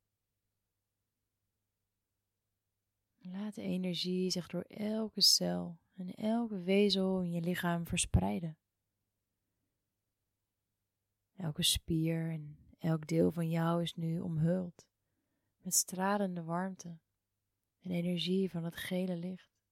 Laat 3.19 3.55
de 3.55 3.63
energie 3.63 4.31
zich 4.31 4.47
door 4.47 4.63
elke 4.63 5.21
cel 5.21 5.79
en 5.95 6.15
elke 6.15 6.63
wezel 6.63 7.21
in 7.21 7.33
je 7.33 7.41
lichaam 7.41 7.87
verspreiden. 7.87 8.59
Elke 11.37 11.63
spier 11.63 12.31
en 12.31 12.66
elk 12.79 13.07
deel 13.07 13.31
van 13.31 13.51
jou 13.51 13.83
is 13.83 13.95
nu 13.95 14.21
omhuld 14.21 14.87
met 15.63 15.75
stralende 15.75 16.43
warmte 16.43 16.99
en 17.81 17.91
energie 17.91 18.51
van 18.51 18.65
het 18.65 18.77
gele 18.77 19.17
licht. 19.17 19.65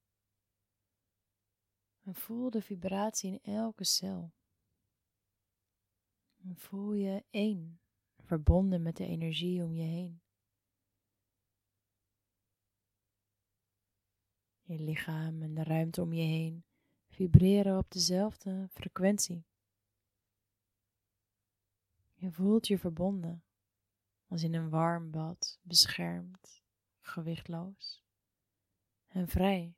En 2.03 2.15
voel 2.15 2.51
de 2.51 2.63
vibratie 2.63 3.41
in 3.43 3.55
elke 3.55 3.85
cel. 3.85 4.33
Voel 6.55 6.93
je 6.93 7.25
één, 7.31 7.81
verbonden 8.19 8.83
met 8.83 8.97
de 8.97 9.07
energie 9.07 9.65
om 9.65 9.75
je 9.75 9.83
heen. 9.83 10.23
Je 14.61 14.79
lichaam 14.79 15.43
en 15.43 15.55
de 15.55 15.63
ruimte 15.63 16.03
om 16.03 16.13
je 16.13 16.23
heen 16.23 16.65
vibreren 17.15 17.79
op 17.79 17.91
dezelfde 17.91 18.69
frequentie. 18.73 19.45
Je 22.25 22.33
voelt 22.33 22.67
je 22.67 22.79
verbonden, 22.79 23.45
als 24.27 24.43
in 24.43 24.55
een 24.55 24.69
warm 24.71 25.11
bad, 25.11 25.59
beschermd, 25.63 26.63
gewichtloos 27.01 28.05
en 29.07 29.29
vrij. 29.29 29.77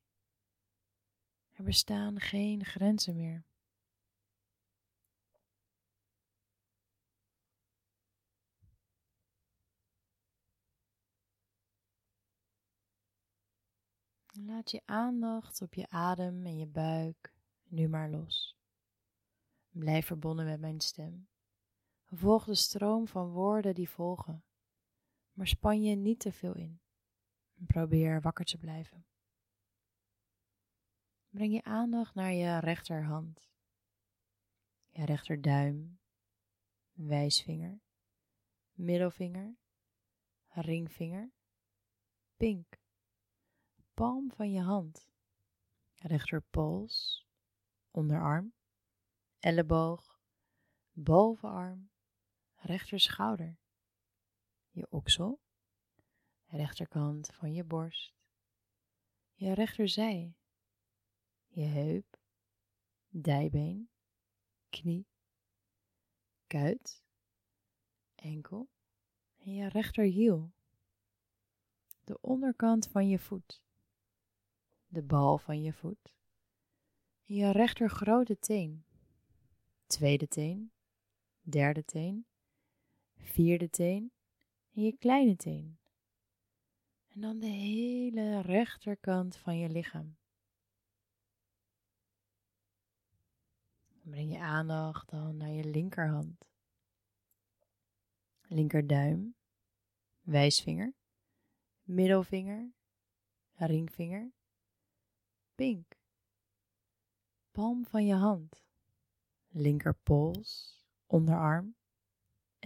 Er 1.52 1.64
bestaan 1.64 2.20
geen 2.20 2.64
grenzen 2.64 3.16
meer. 3.16 3.44
Laat 14.32 14.70
je 14.70 14.82
aandacht 14.84 15.62
op 15.62 15.74
je 15.74 15.88
adem 15.88 16.46
en 16.46 16.58
je 16.58 16.66
buik 16.66 17.32
nu 17.64 17.88
maar 17.88 18.10
los. 18.10 18.56
Blijf 19.68 20.06
verbonden 20.06 20.44
met 20.44 20.61
mijn 20.61 20.80
stem. 20.80 21.28
Volg 22.09 22.45
de 22.45 22.55
stroom 22.55 23.07
van 23.07 23.31
woorden 23.31 23.75
die 23.75 23.88
volgen, 23.88 24.45
maar 25.33 25.47
span 25.47 25.83
je 25.83 25.97
niet 25.97 26.21
te 26.21 26.33
veel 26.33 26.55
in. 26.55 26.81
En 27.55 27.66
probeer 27.66 28.21
wakker 28.21 28.45
te 28.45 28.59
blijven. 28.59 29.07
Breng 31.29 31.53
je 31.53 31.62
aandacht 31.62 32.14
naar 32.14 32.33
je 32.33 32.59
rechterhand, 32.59 33.49
je 34.87 35.05
rechterduim, 35.05 36.01
wijsvinger, 36.92 37.81
middelvinger, 38.73 39.57
ringvinger, 40.49 41.33
pink, 42.37 42.81
palm 43.95 44.33
van 44.33 44.53
je 44.53 44.61
hand, 44.61 45.09
rechterpols, 45.95 47.27
onderarm, 47.90 48.55
elleboog, 49.38 50.21
bovenarm, 50.92 51.90
rechterschouder, 52.66 53.59
je 54.70 54.87
oksel, 54.90 55.40
rechterkant 56.46 57.31
van 57.35 57.52
je 57.52 57.64
borst, 57.64 58.14
je 59.35 59.52
rechterzij, 59.52 60.37
je 61.46 61.64
heup, 61.64 62.18
dijbeen, 63.09 63.90
knie, 64.70 65.07
kuit, 66.46 67.02
enkel. 68.14 68.68
En 69.37 69.55
je 69.55 69.68
rechterhiel, 69.68 70.52
de 72.05 72.20
onderkant 72.20 72.88
van 72.88 73.09
je 73.09 73.18
voet, 73.18 73.62
de 74.87 75.02
bal 75.02 75.38
van 75.38 75.62
je 75.62 75.72
voet, 75.72 76.14
je 77.22 77.50
rechter 77.50 77.90
grote 77.90 78.38
teen, 78.38 78.85
tweede 79.87 80.29
teen, 80.29 80.72
derde 81.40 81.85
teen, 81.85 82.26
vierde 83.26 83.70
teen 83.70 84.12
en 84.72 84.82
je 84.82 84.96
kleine 84.96 85.36
teen. 85.36 85.78
En 87.08 87.20
dan 87.20 87.38
de 87.38 87.46
hele 87.46 88.40
rechterkant 88.40 89.36
van 89.36 89.58
je 89.58 89.68
lichaam. 89.68 90.16
Breng 94.02 94.32
je 94.32 94.38
aandacht 94.38 95.08
dan 95.10 95.36
naar 95.36 95.50
je 95.50 95.64
linkerhand. 95.64 96.44
Linkerduim, 98.48 99.34
wijsvinger, 100.20 100.94
middelvinger, 101.82 102.72
ringvinger, 103.54 104.32
pink. 105.54 105.98
Palm 107.50 107.86
van 107.86 108.06
je 108.06 108.14
hand, 108.14 108.64
linkerpols, 109.48 110.82
onderarm, 111.06 111.76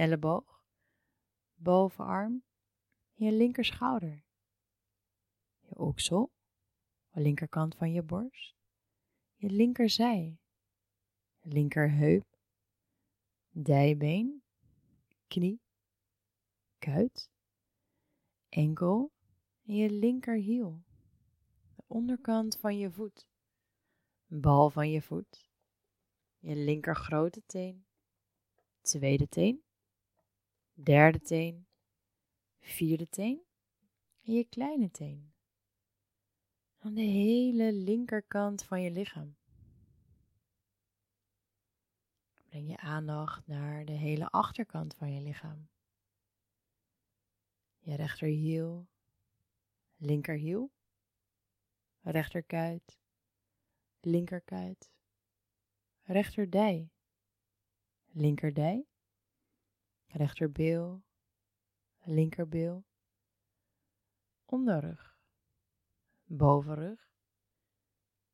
elleboog, 0.00 0.62
bovenarm, 1.54 2.42
je 3.12 3.32
linkerschouder, 3.32 4.24
je 5.60 5.78
oksel, 5.78 6.32
de 7.10 7.20
linkerkant 7.20 7.74
van 7.74 7.92
je 7.92 8.02
borst, 8.02 8.56
je 9.34 9.50
linkerzij, 9.50 10.38
linkerheup, 11.40 12.38
dijbeen, 13.50 14.42
knie, 15.26 15.60
kuit, 16.78 17.30
enkel 18.48 19.12
en 19.62 19.74
je 19.74 19.90
linkerhiel, 19.90 20.82
de 21.74 21.82
onderkant 21.86 22.58
van 22.58 22.78
je 22.78 22.90
voet, 22.90 23.26
bal 24.26 24.70
van 24.70 24.90
je 24.90 25.02
voet, 25.02 25.50
je 26.38 26.56
linker 26.56 26.96
grote 26.96 27.42
teen, 27.46 27.86
tweede 28.80 29.28
teen, 29.28 29.68
derde 30.82 31.20
teen, 31.20 31.66
vierde 32.60 33.08
teen 33.08 33.42
en 34.22 34.32
je 34.32 34.44
kleine 34.44 34.90
teen. 34.90 35.32
Aan 36.78 36.94
de 36.94 37.00
hele 37.00 37.72
linkerkant 37.72 38.64
van 38.64 38.82
je 38.82 38.90
lichaam. 38.90 39.36
Breng 42.44 42.68
je 42.68 42.76
aandacht 42.76 43.46
naar 43.46 43.84
de 43.84 43.92
hele 43.92 44.30
achterkant 44.30 44.94
van 44.94 45.12
je 45.12 45.20
lichaam. 45.20 45.68
Je 47.78 47.94
rechterhiel, 47.94 48.88
linkerhiel, 49.96 50.72
rechterkuit, 52.00 52.98
linkerkuit, 54.00 54.90
rechterdij, 56.02 56.90
linkerdij, 58.06 58.89
rechterbeel, 60.12 61.02
linkerbeel, 62.04 62.84
onderrug, 64.44 65.18
bovenrug, 66.24 67.10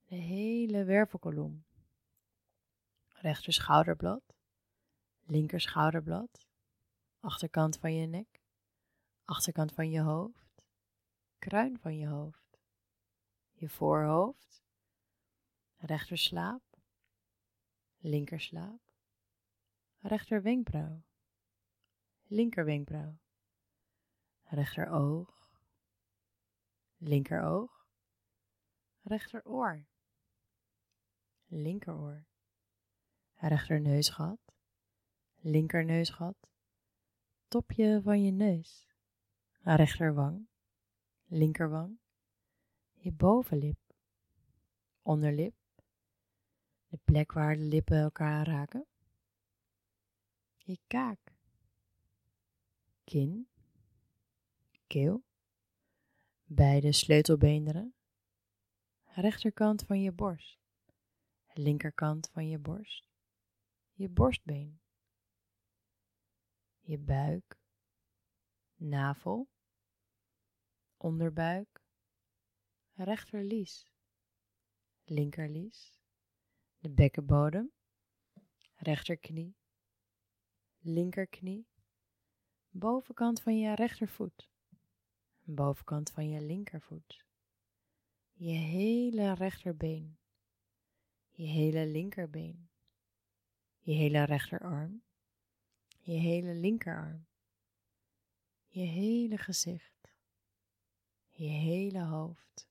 de 0.04 0.14
hele 0.14 0.84
wervelkolom, 0.84 1.64
rechter 3.08 3.52
schouderblad, 3.52 4.34
linker 5.22 5.60
schouderblad, 5.60 6.46
achterkant 7.20 7.78
van 7.78 7.94
je 7.94 8.06
nek, 8.06 8.42
achterkant 9.24 9.72
van 9.72 9.90
je 9.90 10.00
hoofd, 10.00 10.66
kruin 11.38 11.78
van 11.78 11.96
je 11.96 12.06
hoofd, 12.06 12.58
je 13.52 13.68
voorhoofd, 13.68 14.64
rechterslaap, 15.76 16.62
linkerslaap, 17.98 18.80
rechterwenkbrauw, 19.98 21.04
linkerwenkbrauw, 22.28 23.18
rechteroog, 24.50 25.28
linkeroog, 26.98 27.70
rechteroor, 29.02 29.86
linkeroor, 31.48 32.24
rechterneusgat, 33.40 34.38
linkerneusgat, 35.40 36.36
topje 37.48 38.00
van 38.02 38.22
je 38.22 38.30
neus, 38.30 38.86
rechterwang, 39.62 40.48
linkerwang, 41.26 41.98
je 42.94 43.12
bovenlip, 43.12 43.78
onderlip, 45.02 45.54
de 46.88 46.98
plek 47.04 47.32
waar 47.32 47.56
de 47.56 47.62
lippen 47.62 47.98
elkaar 47.98 48.46
raken, 48.46 48.86
je 50.56 50.78
kaak, 50.86 51.25
kin, 53.06 53.48
keel, 54.86 55.24
beide 56.44 56.92
sleutelbeenderen, 56.92 57.94
rechterkant 59.04 59.82
van 59.82 60.00
je 60.00 60.12
borst, 60.12 60.58
linkerkant 61.52 62.28
van 62.32 62.48
je 62.48 62.58
borst, 62.58 63.08
je 63.92 64.08
borstbeen, 64.08 64.80
je 66.80 66.98
buik, 66.98 67.58
navel, 68.76 69.48
onderbuik, 70.96 71.84
rechterlies, 72.94 73.92
linkerlies, 75.04 76.00
de 76.78 76.90
bekkenbodem, 76.90 77.72
rechterknie, 78.74 79.56
linkerknie, 80.78 81.66
bovenkant 82.78 83.40
van 83.42 83.58
je 83.58 83.74
rechtervoet, 83.74 84.48
bovenkant 85.42 86.10
van 86.10 86.28
je 86.28 86.40
linkervoet, 86.40 87.24
je 88.32 88.52
hele 88.52 89.34
rechterbeen, 89.34 90.18
je 91.30 91.46
hele 91.46 91.86
linkerbeen, 91.86 92.68
je 93.78 93.92
hele 93.94 94.24
rechterarm, 94.24 95.02
je 96.00 96.12
hele 96.18 96.54
linkerarm, 96.54 97.26
je 98.66 98.84
hele 98.84 99.38
gezicht, 99.38 100.12
je 101.28 101.48
hele 101.48 102.04
hoofd, 102.04 102.68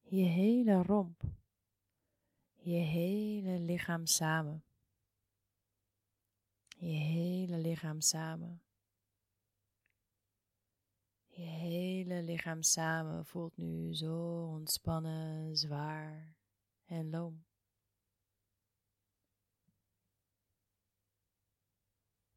je 0.00 0.24
hele 0.24 0.82
romp, 0.82 1.22
je 2.54 2.78
hele 2.78 3.58
lichaam 3.58 4.06
samen. 4.06 4.62
Je 6.80 6.96
hele 6.96 7.56
lichaam 7.58 8.00
samen. 8.00 8.62
Je 11.38 11.44
hele 11.44 12.22
lichaam 12.22 12.62
samen 12.62 13.26
voelt 13.26 13.56
nu 13.56 13.94
zo 13.94 14.44
ontspannen, 14.46 15.56
zwaar 15.56 16.36
en 16.84 17.10
loom. 17.10 17.44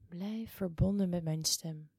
Blijf 0.07 0.51
verbonden 0.53 1.09
met 1.09 1.23
mijn 1.23 1.45
stem 1.45 1.91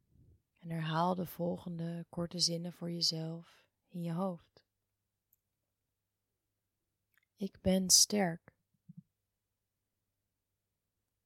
en 0.58 0.70
herhaal 0.70 1.14
de 1.14 1.26
volgende 1.26 2.06
korte 2.08 2.38
zinnen 2.38 2.72
voor 2.72 2.90
jezelf 2.90 3.64
in 3.88 4.02
je 4.02 4.12
hoofd. 4.12 4.64
Ik 7.36 7.60
ben 7.60 7.90
sterk. 7.90 8.54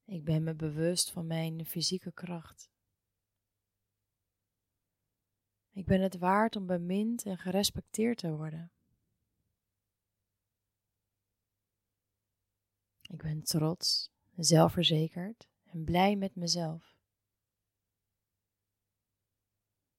Ik 0.04 0.24
ben 0.24 0.42
me 0.42 0.54
bewust 0.54 1.10
van 1.10 1.26
mijn 1.26 1.66
fysieke 1.66 2.12
kracht. 2.12 2.74
Ik 5.76 5.86
ben 5.86 6.00
het 6.00 6.18
waard 6.18 6.56
om 6.56 6.66
bemind 6.66 7.24
en 7.24 7.38
gerespecteerd 7.38 8.18
te 8.18 8.36
worden. 8.36 8.72
Ik 13.02 13.22
ben 13.22 13.42
trots, 13.42 14.10
zelfverzekerd 14.36 15.48
en 15.64 15.84
blij 15.84 16.16
met 16.16 16.34
mezelf. 16.34 16.96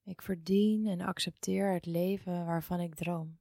Ik 0.04 0.22
verdien 0.22 0.88
en 0.88 1.02
accepteer 1.02 1.74
het 1.74 1.86
leven 1.86 2.46
waarvan 2.46 2.80
ik 2.80 2.96
droom. 2.96 3.40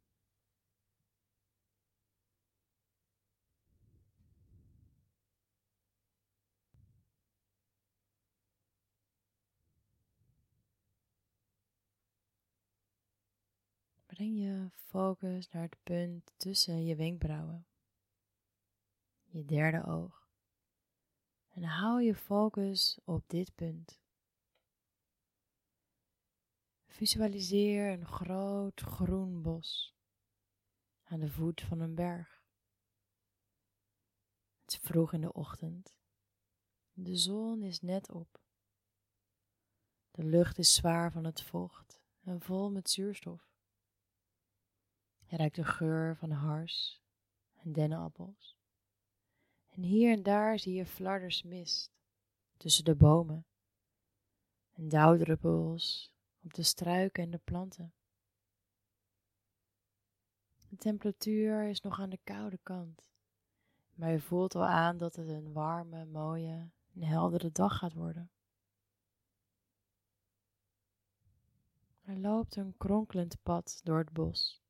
Breng 14.17 14.39
je 14.39 14.71
focus 14.75 15.49
naar 15.49 15.63
het 15.63 15.77
punt 15.83 16.33
tussen 16.37 16.85
je 16.85 16.97
wenkbrauwen, 16.97 17.67
je 19.25 19.45
derde 19.45 19.85
oog. 19.85 20.29
En 21.49 21.63
hou 21.63 22.03
je 22.03 22.15
focus 22.15 22.99
op 23.05 23.29
dit 23.29 23.55
punt. 23.55 24.01
Visualiseer 26.87 27.93
een 27.93 28.07
groot 28.07 28.81
groen 28.81 29.43
bos 29.43 29.95
aan 31.05 31.21
de 31.21 31.31
voet 31.31 31.61
van 31.61 31.81
een 31.81 31.95
berg. 31.95 32.43
Het 34.61 34.73
is 34.73 34.79
vroeg 34.79 35.13
in 35.13 35.21
de 35.21 35.33
ochtend. 35.33 35.99
De 36.93 37.17
zon 37.17 37.63
is 37.63 37.81
net 37.81 38.11
op. 38.11 38.41
De 40.11 40.25
lucht 40.25 40.59
is 40.59 40.75
zwaar 40.75 41.13
van 41.13 41.25
het 41.25 41.43
vocht 41.43 42.01
en 42.21 42.41
vol 42.41 42.71
met 42.71 42.91
zuurstof. 42.91 43.46
Je 45.29 45.37
ruikt 45.37 45.57
de 45.57 45.65
geur 45.65 46.17
van 46.17 46.31
hars 46.31 47.03
en 47.55 47.73
dennenappels. 47.73 48.57
En 49.69 49.83
hier 49.83 50.13
en 50.13 50.23
daar 50.23 50.59
zie 50.59 50.75
je 50.75 50.87
flarders 50.87 51.43
mist 51.43 51.91
tussen 52.57 52.85
de 52.85 52.95
bomen 52.95 53.47
en 54.73 54.89
dauwdruppels 54.89 56.13
op 56.43 56.55
de 56.55 56.63
struiken 56.63 57.23
en 57.23 57.31
de 57.31 57.41
planten. 57.45 57.95
De 60.69 60.77
temperatuur 60.77 61.69
is 61.69 61.81
nog 61.81 62.01
aan 62.01 62.11
de 62.11 62.21
koude 62.25 62.59
kant, 62.63 63.11
maar 63.95 64.11
je 64.11 64.21
voelt 64.21 64.55
al 64.55 64.67
aan 64.67 64.99
dat 64.99 65.17
het 65.17 65.29
een 65.29 65.53
warme, 65.53 66.05
mooie 66.05 66.71
en 66.95 67.03
heldere 67.03 67.53
dag 67.53 67.79
gaat 67.79 67.93
worden. 67.93 68.31
Er 72.03 72.17
loopt 72.17 72.57
een 72.57 72.77
kronkelend 72.77 73.43
pad 73.43 73.81
door 73.85 73.99
het 73.99 74.13
bos 74.13 74.66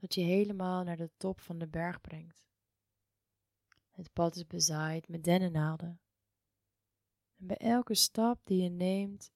dat 0.00 0.14
je 0.14 0.20
helemaal 0.20 0.82
naar 0.82 0.96
de 0.96 1.10
top 1.16 1.40
van 1.40 1.58
de 1.58 1.66
berg 1.66 2.00
brengt. 2.00 2.44
Het 3.90 4.12
pad 4.12 4.36
is 4.36 4.46
bezaaid 4.46 5.08
met 5.08 5.24
dennennaalden. 5.24 6.00
En 7.36 7.46
bij 7.46 7.56
elke 7.56 7.94
stap 7.94 8.40
die 8.44 8.62
je 8.62 8.70
neemt, 8.70 9.32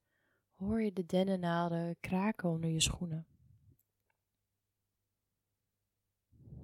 hoor 0.54 0.82
je 0.82 0.92
de 0.92 1.06
dennennaalden 1.06 1.96
kraken 2.00 2.48
onder 2.48 2.70
je 2.70 2.80
schoenen. 2.80 3.26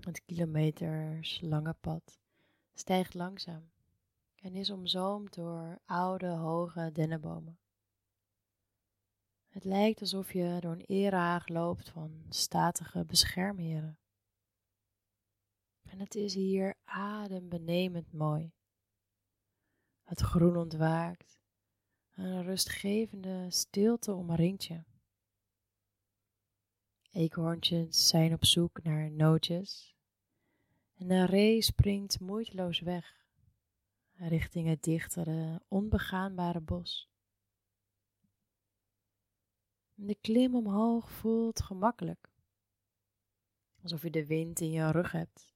Het 0.01 0.25
kilometers 0.25 1.41
lange 1.41 1.75
pad 1.81 2.19
stijgt 2.75 3.15
langzaam 3.15 3.71
en 4.35 4.55
is 4.55 4.71
omzoomd 4.71 5.35
door 5.35 5.79
oude, 5.85 6.29
hoge 6.29 6.91
dennenbomen. 6.93 7.59
Het 9.57 9.65
lijkt 9.65 10.01
alsof 10.01 10.33
je 10.33 10.57
door 10.61 10.73
een 10.73 10.85
erehaag 10.87 11.49
loopt 11.49 11.89
van 11.89 12.25
statige 12.29 13.05
beschermheren. 13.05 13.99
En 15.83 15.99
het 15.99 16.15
is 16.15 16.35
hier 16.35 16.75
adembenemend 16.85 18.13
mooi. 18.13 18.53
Het 20.03 20.21
groen 20.21 20.57
ontwaakt, 20.57 21.39
een 22.15 22.43
rustgevende 22.43 23.47
stilte 23.51 24.13
omringt 24.13 24.65
je. 24.65 24.85
Eekhoorntjes 27.11 28.09
zijn 28.09 28.33
op 28.33 28.45
zoek 28.45 28.83
naar 28.83 29.11
nootjes 29.11 29.97
en 30.95 31.09
de 31.09 31.25
ree 31.25 31.63
springt 31.63 32.21
moeiteloos 32.21 32.81
weg 32.81 33.27
richting 34.13 34.69
het 34.69 34.83
dichtere, 34.83 35.63
onbegaanbare 35.69 36.61
bos. 36.61 37.16
De 39.99 40.15
klim 40.15 40.55
omhoog 40.55 41.11
voelt 41.11 41.63
gemakkelijk, 41.63 42.31
alsof 43.83 44.03
je 44.03 44.11
de 44.11 44.27
wind 44.27 44.61
in 44.61 44.71
je 44.71 44.91
rug 44.91 45.13
hebt. 45.13 45.55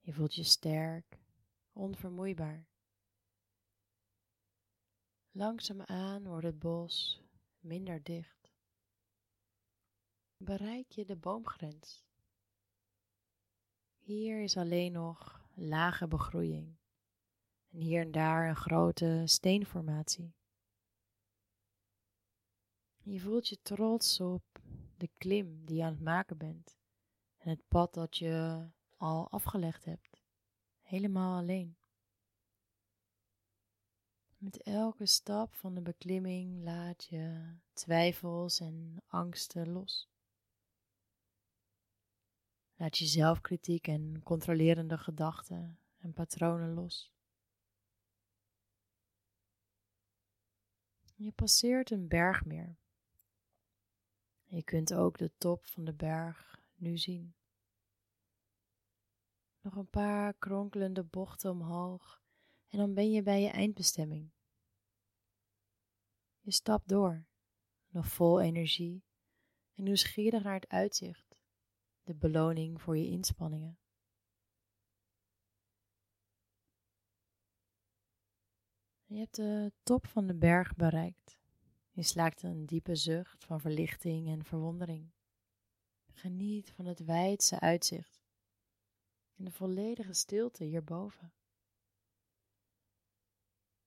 Je 0.00 0.12
voelt 0.12 0.34
je 0.34 0.42
sterk, 0.42 1.18
onvermoeibaar. 1.72 2.66
Langzaamaan 5.30 6.24
wordt 6.24 6.46
het 6.46 6.58
bos 6.58 7.22
minder 7.60 8.02
dicht. 8.02 8.52
Bereik 10.36 10.90
je 10.92 11.04
de 11.04 11.16
boomgrens 11.16 12.04
Hier 13.98 14.42
is 14.42 14.56
alleen 14.56 14.92
nog 14.92 15.48
lage 15.54 16.08
begroeiing 16.08 16.76
en 17.70 17.80
hier 17.80 18.00
en 18.00 18.10
daar 18.10 18.48
een 18.48 18.56
grote 18.56 19.22
steenformatie. 19.24 20.37
Je 23.10 23.20
voelt 23.20 23.48
je 23.48 23.62
trots 23.62 24.20
op 24.20 24.42
de 24.96 25.10
klim 25.18 25.64
die 25.64 25.76
je 25.76 25.84
aan 25.84 25.92
het 25.92 26.02
maken 26.02 26.38
bent 26.38 26.78
en 27.36 27.50
het 27.50 27.68
pad 27.68 27.94
dat 27.94 28.16
je 28.16 28.68
al 28.96 29.30
afgelegd 29.30 29.84
hebt, 29.84 30.22
helemaal 30.82 31.38
alleen. 31.38 31.76
Met 34.36 34.62
elke 34.62 35.06
stap 35.06 35.54
van 35.54 35.74
de 35.74 35.80
beklimming 35.80 36.62
laat 36.62 37.04
je 37.04 37.54
twijfels 37.72 38.60
en 38.60 39.02
angsten 39.06 39.68
los. 39.68 40.08
Laat 42.74 42.98
je 42.98 43.06
zelfkritiek 43.06 43.86
en 43.86 44.22
controlerende 44.22 44.98
gedachten 44.98 45.80
en 45.98 46.12
patronen 46.12 46.74
los. 46.74 47.12
Je 51.14 51.32
passeert 51.32 51.90
een 51.90 52.08
bergmeer. 52.08 52.76
Je 54.50 54.62
kunt 54.62 54.94
ook 54.94 55.18
de 55.18 55.32
top 55.38 55.66
van 55.66 55.84
de 55.84 55.94
berg 55.94 56.60
nu 56.74 56.98
zien. 56.98 57.34
Nog 59.60 59.76
een 59.76 59.90
paar 59.90 60.34
kronkelende 60.34 61.04
bochten 61.04 61.50
omhoog 61.50 62.22
en 62.68 62.78
dan 62.78 62.94
ben 62.94 63.10
je 63.10 63.22
bij 63.22 63.42
je 63.42 63.48
eindbestemming. 63.48 64.30
Je 66.40 66.50
stapt 66.50 66.88
door, 66.88 67.26
nog 67.88 68.08
vol 68.08 68.40
energie 68.40 69.04
en 69.74 69.84
nieuwsgierig 69.84 70.42
naar 70.42 70.54
het 70.54 70.68
uitzicht, 70.68 71.40
de 72.02 72.14
beloning 72.14 72.82
voor 72.82 72.96
je 72.96 73.06
inspanningen. 73.06 73.78
Je 79.04 79.18
hebt 79.18 79.34
de 79.34 79.72
top 79.82 80.06
van 80.06 80.26
de 80.26 80.34
berg 80.34 80.76
bereikt. 80.76 81.37
Je 81.98 82.04
slaakt 82.04 82.42
een 82.42 82.66
diepe 82.66 82.94
zucht 82.94 83.44
van 83.44 83.60
verlichting 83.60 84.28
en 84.28 84.44
verwondering. 84.44 85.10
Geniet 86.12 86.70
van 86.70 86.86
het 86.86 87.04
wijdse 87.04 87.60
uitzicht 87.60 88.20
en 89.36 89.44
de 89.44 89.50
volledige 89.50 90.12
stilte 90.12 90.64
hierboven. 90.64 91.32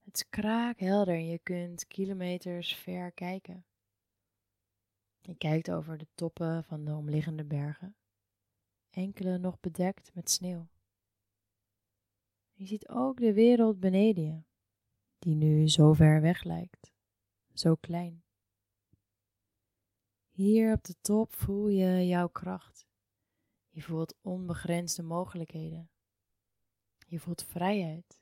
Het 0.02 0.15
is 0.15 0.30
kraakhelder 0.30 1.13
en 1.13 1.26
je 1.26 1.39
kunt 1.39 1.88
kilometers 1.88 2.76
ver 2.76 3.12
kijken. 3.12 3.65
Je 5.21 5.36
kijkt 5.36 5.71
over 5.71 5.97
de 5.97 6.08
toppen 6.15 6.63
van 6.63 6.86
de 6.86 6.95
omliggende 6.95 7.45
bergen, 7.45 7.95
enkele 8.89 9.38
nog 9.38 9.60
bedekt 9.60 10.13
met 10.13 10.30
sneeuw. 10.30 10.67
Je 12.52 12.65
ziet 12.65 12.89
ook 12.89 13.17
de 13.17 13.34
wereld 13.34 13.80
beneden 13.80 14.24
je, 14.24 14.43
die 15.19 15.36
nu 15.36 15.69
zo 15.69 15.93
ver 15.93 16.21
weg 16.21 16.43
lijkt, 16.43 16.91
zo 17.54 17.76
klein. 17.76 18.24
Hier 20.30 20.74
op 20.74 20.84
de 20.84 20.96
top 21.02 21.34
voel 21.34 21.68
je 21.68 22.08
jouw 22.08 22.28
kracht. 22.28 22.88
Je 23.70 23.82
voelt 23.82 24.16
onbegrensde 24.22 25.04
mogelijkheden. 25.04 25.90
Je 27.08 27.20
voelt 27.20 27.44
vrijheid. 27.44 28.22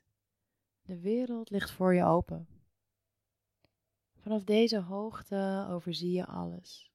De 0.82 1.00
wereld 1.00 1.50
ligt 1.50 1.70
voor 1.70 1.94
je 1.94 2.04
open. 2.04 2.48
Vanaf 4.16 4.44
deze 4.44 4.80
hoogte 4.80 5.66
overzie 5.70 6.12
je 6.12 6.26
alles. 6.26 6.92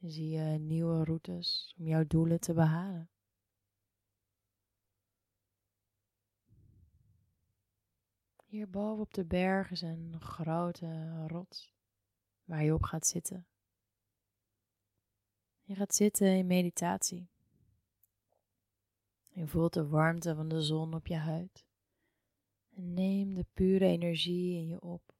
Zie 0.00 0.28
je 0.28 0.58
nieuwe 0.58 1.04
routes 1.04 1.74
om 1.78 1.86
jouw 1.86 2.06
doelen 2.06 2.40
te 2.40 2.52
behalen. 2.52 3.10
Hierboven 8.58 9.02
op 9.02 9.14
de 9.14 9.24
berg 9.24 9.70
is 9.70 9.80
een 9.80 10.20
grote 10.20 11.26
rots 11.26 11.74
waar 12.44 12.64
je 12.64 12.74
op 12.74 12.82
gaat 12.82 13.06
zitten. 13.06 13.46
Je 15.62 15.74
gaat 15.74 15.94
zitten 15.94 16.26
in 16.26 16.46
meditatie. 16.46 17.28
Je 19.28 19.46
voelt 19.46 19.72
de 19.72 19.86
warmte 19.86 20.34
van 20.34 20.48
de 20.48 20.62
zon 20.62 20.94
op 20.94 21.06
je 21.06 21.16
huid. 21.16 21.66
En 22.74 22.94
neem 22.94 23.34
de 23.34 23.46
pure 23.54 23.84
energie 23.84 24.56
in 24.56 24.66
je 24.66 24.80
op. 24.80 25.14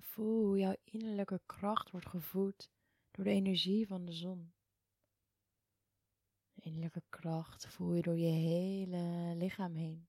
Voel 0.00 0.44
hoe 0.46 0.58
jouw 0.58 0.76
innerlijke 0.84 1.40
kracht 1.46 1.90
wordt 1.90 2.08
gevoed 2.08 2.70
door 3.10 3.24
de 3.24 3.30
energie 3.30 3.86
van 3.86 4.04
de 4.04 4.12
zon. 4.12 4.52
Innerlijke 6.64 7.02
kracht 7.08 7.66
voel 7.66 7.94
je 7.94 8.02
door 8.02 8.18
je 8.18 8.30
hele 8.30 9.34
lichaam 9.36 9.74
heen. 9.74 10.06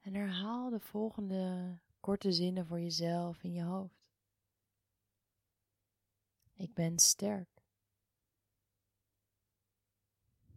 En 0.00 0.14
herhaal 0.14 0.70
de 0.70 0.80
volgende 0.80 1.78
korte 2.00 2.32
zinnen 2.32 2.66
voor 2.66 2.80
jezelf 2.80 3.42
in 3.42 3.52
je 3.52 3.62
hoofd. 3.62 4.00
Ik 6.54 6.74
ben 6.74 6.98
sterk. 6.98 7.49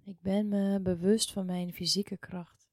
Ik 0.05 0.21
ben 0.21 0.47
me 0.47 0.79
bewust 0.79 1.31
van 1.31 1.45
mijn 1.45 1.73
fysieke 1.73 2.17
kracht. 2.17 2.71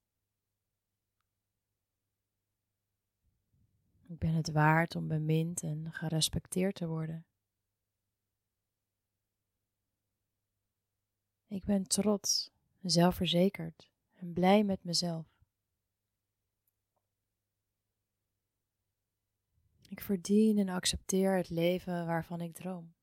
Ik 4.07 4.19
ben 4.19 4.35
het 4.35 4.51
waard 4.51 4.97
om 4.97 5.09
bemind 5.09 5.63
en 5.63 5.93
gerespecteerd 5.93 6.75
te 6.75 6.87
worden. 6.87 7.27
Ik 11.47 11.65
ben 11.65 11.87
trots, 11.87 12.51
zelfverzekerd 12.81 13.91
en 14.15 14.33
blij 14.33 14.65
met 14.65 14.85
mezelf. 14.85 15.27
Ik 19.89 20.01
verdien 20.01 20.59
en 20.59 20.69
accepteer 20.69 21.37
het 21.37 21.51
leven 21.51 22.07
waarvan 22.07 22.41
ik 22.41 22.55
droom. 22.55 22.95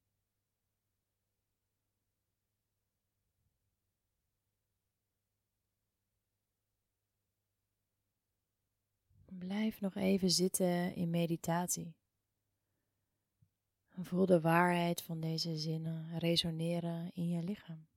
Blijf 9.38 9.82
nog 9.82 9.95
even 9.95 10.32
zitten 10.32 10.95
in 10.95 11.10
meditatie. 11.10 11.95
voel 14.06 14.26
de 14.26 14.41
waarheid 14.41 15.02
van 15.02 15.19
deze 15.19 15.58
zinnen 15.58 16.19
resoneren 16.19 17.12
in 17.13 17.30
je 17.30 17.43
lichaam. 17.43 17.88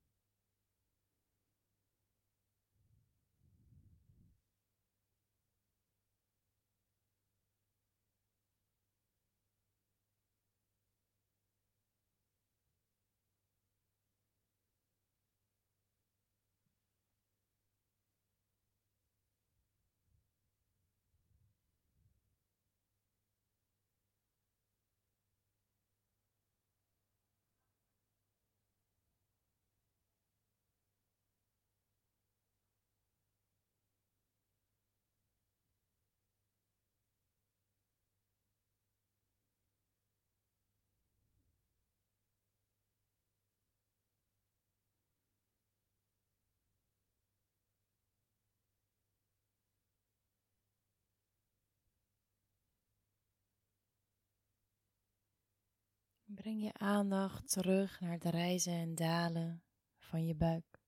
Breng 56.41 56.63
je 56.63 56.73
aandacht 56.73 57.51
terug 57.51 57.99
naar 57.99 58.11
het 58.11 58.23
reizen 58.23 58.73
en 58.73 58.95
dalen 58.95 59.63
van 59.99 60.25
je 60.25 60.35
buik. 60.35 60.79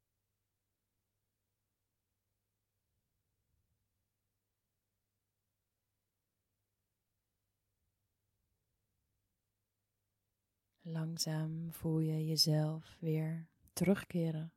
Langzaam 10.81 11.73
voel 11.73 11.99
je 11.99 12.25
jezelf 12.25 12.97
weer 12.99 13.47
terugkeren 13.73 14.53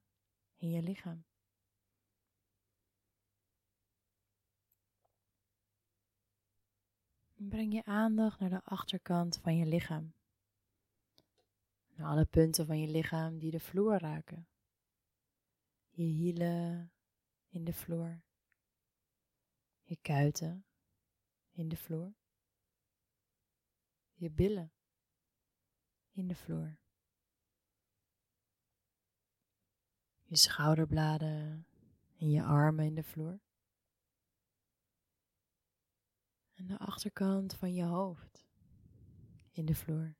in 0.56 0.70
je 0.70 0.82
lichaam. 0.82 1.24
Breng 7.34 7.72
je 7.72 7.84
aandacht 7.84 8.40
naar 8.40 8.50
de 8.50 8.64
achterkant 8.64 9.38
van 9.42 9.56
je 9.56 9.66
lichaam. 9.66 10.15
Alle 11.98 12.24
punten 12.24 12.66
van 12.66 12.80
je 12.80 12.88
lichaam 12.88 13.38
die 13.38 13.50
de 13.50 13.60
vloer 13.60 13.98
raken. 13.98 14.48
Je 15.88 16.02
hielen 16.02 16.92
in 17.48 17.64
de 17.64 17.72
vloer. 17.72 18.22
Je 19.82 19.96
kuiten 19.96 20.66
in 21.50 21.68
de 21.68 21.76
vloer. 21.76 22.14
Je 24.12 24.30
billen 24.30 24.72
in 26.10 26.28
de 26.28 26.34
vloer. 26.34 26.78
Je 30.22 30.36
schouderbladen 30.36 31.66
en 32.18 32.30
je 32.30 32.42
armen 32.42 32.84
in 32.84 32.94
de 32.94 33.04
vloer. 33.04 33.40
En 36.54 36.66
de 36.66 36.78
achterkant 36.78 37.54
van 37.54 37.74
je 37.74 37.84
hoofd 37.84 38.46
in 39.50 39.64
de 39.64 39.74
vloer. 39.74 40.16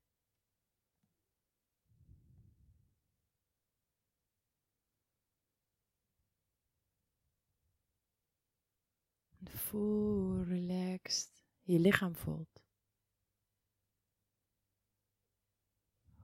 Voel 9.66 10.44
relaxed 10.44 11.44
je 11.62 11.78
lichaam 11.78 12.16
voelt. 12.16 12.62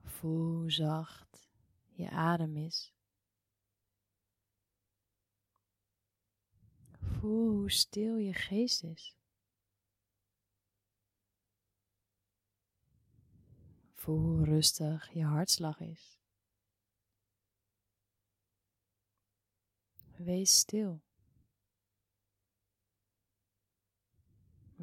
Voel 0.03 0.69
zacht 0.71 1.49
je 1.89 2.09
adem 2.09 2.57
is. 2.57 2.93
Voel 6.99 7.51
hoe 7.51 7.71
stil 7.71 8.17
je 8.17 8.33
geest 8.33 8.83
is. 8.83 9.17
Voel 13.93 14.19
hoe 14.19 14.45
rustig 14.45 15.13
je 15.13 15.23
hartslag 15.23 15.79
is. 15.79 16.19
Wees 20.17 20.57
stil. 20.57 21.01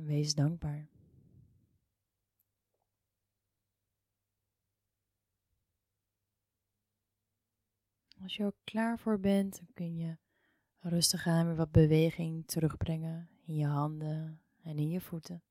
Wees 0.05 0.35
dankbaar. 0.35 0.89
Als 8.23 8.37
je 8.37 8.43
er 8.43 8.55
klaar 8.65 8.99
voor 8.99 9.21
bent, 9.21 9.57
dan 9.57 9.69
kun 9.75 9.97
je 9.97 10.17
rustig 10.79 11.27
aan 11.27 11.47
weer 11.47 11.57
wat 11.57 11.71
beweging 11.71 12.47
terugbrengen 12.47 13.29
in 13.45 13.55
je 13.55 13.67
handen 13.67 14.41
en 14.63 14.79
in 14.79 14.91
je 14.91 15.01
voeten. 15.01 15.43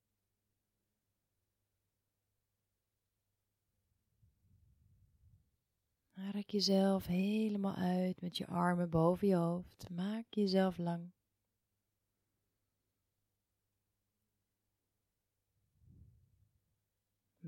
Rek 6.32 6.50
jezelf 6.50 7.06
helemaal 7.06 7.76
uit 7.76 8.22
met 8.22 8.38
je 8.38 8.48
armen 8.48 8.90
boven 8.90 9.28
je 9.28 9.36
hoofd. 9.36 9.90
Maak 9.90 10.26
jezelf 10.30 10.78
lang. 10.78 11.12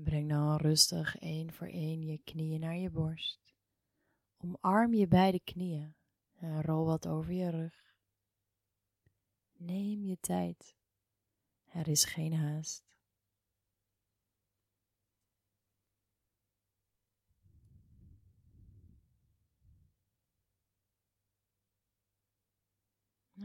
Breng 0.02 0.28
dan 0.28 0.56
rustig 0.56 1.18
één 1.18 1.52
voor 1.52 1.66
één 1.66 2.02
je 2.02 2.18
knieën 2.18 2.60
naar 2.60 2.76
je 2.76 2.90
borst. 2.90 3.54
Omarm 4.36 4.94
je 4.94 5.06
beide 5.06 5.40
knieën 5.40 5.94
en 6.38 6.62
rol 6.62 6.84
wat 6.84 7.06
over 7.06 7.32
je 7.32 7.50
rug. 7.50 7.94
Neem 9.52 10.04
je 10.04 10.18
tijd. 10.20 10.76
Er 11.64 11.88
is 11.88 12.04
geen 12.04 12.32
haast. 12.32 12.84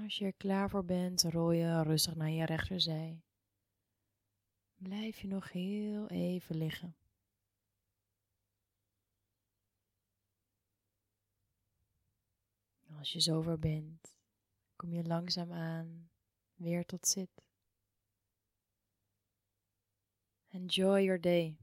Als 0.04 0.17
je 0.17 0.26
er 0.26 0.34
klaar 0.34 0.70
voor 0.70 0.86
bent, 0.86 1.24
rol 1.24 1.52
je 1.52 1.82
rustig 1.84 2.15
naar 2.15 2.30
je 2.30 2.46
rechterzij. 2.46 3.27
Blijf 4.78 5.20
je 5.20 5.28
nog 5.28 5.52
heel 5.52 6.08
even 6.08 6.58
liggen. 6.58 6.96
Als 12.98 13.13
je 13.13 13.20
zover 13.20 13.60
bent, 13.60 14.16
kom 14.76 14.94
je 14.94 15.04
langzaam 15.04 15.52
aan 15.52 16.10
weer 16.56 16.86
tot 16.86 17.08
zit. 17.08 17.30
Enjoy 20.48 21.04
your 21.04 21.22
day. 21.22 21.58